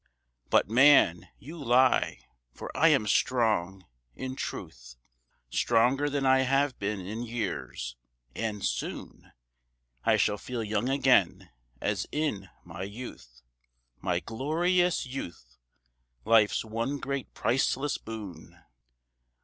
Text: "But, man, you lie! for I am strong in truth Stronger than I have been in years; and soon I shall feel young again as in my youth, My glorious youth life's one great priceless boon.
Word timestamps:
"But, 0.49 0.67
man, 0.67 1.27
you 1.37 1.63
lie! 1.63 2.21
for 2.55 2.75
I 2.75 2.87
am 2.87 3.05
strong 3.05 3.85
in 4.15 4.35
truth 4.35 4.95
Stronger 5.51 6.09
than 6.09 6.25
I 6.25 6.39
have 6.39 6.79
been 6.79 7.01
in 7.01 7.21
years; 7.21 7.95
and 8.35 8.65
soon 8.65 9.31
I 10.03 10.17
shall 10.17 10.39
feel 10.39 10.63
young 10.63 10.89
again 10.89 11.51
as 11.79 12.07
in 12.11 12.49
my 12.63 12.81
youth, 12.81 13.43
My 13.99 14.19
glorious 14.19 15.05
youth 15.05 15.59
life's 16.25 16.65
one 16.65 16.97
great 16.97 17.31
priceless 17.35 17.99
boon. 17.99 18.57